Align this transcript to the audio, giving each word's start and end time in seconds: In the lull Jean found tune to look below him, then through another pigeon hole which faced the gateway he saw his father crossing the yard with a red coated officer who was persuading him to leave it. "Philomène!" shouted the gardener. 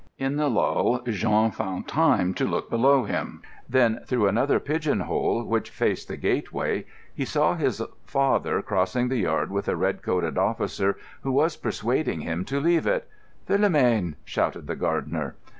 In 0.17 0.35
the 0.35 0.49
lull 0.49 1.03
Jean 1.05 1.51
found 1.51 1.87
tune 1.87 2.33
to 2.33 2.45
look 2.45 2.71
below 2.71 3.03
him, 3.03 3.43
then 3.69 3.99
through 4.07 4.25
another 4.27 4.59
pigeon 4.59 5.01
hole 5.01 5.43
which 5.43 5.69
faced 5.69 6.07
the 6.07 6.17
gateway 6.17 6.85
he 7.13 7.23
saw 7.23 7.53
his 7.53 7.83
father 8.03 8.63
crossing 8.63 9.09
the 9.09 9.17
yard 9.19 9.51
with 9.51 9.67
a 9.67 9.75
red 9.75 10.01
coated 10.01 10.39
officer 10.39 10.97
who 11.21 11.31
was 11.31 11.55
persuading 11.55 12.21
him 12.21 12.45
to 12.45 12.59
leave 12.59 12.87
it. 12.87 13.07
"Philomène!" 13.47 14.15
shouted 14.25 14.65
the 14.65 14.75
gardener. 14.75 15.35